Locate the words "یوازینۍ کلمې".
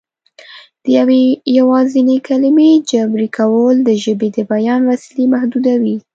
1.59-2.71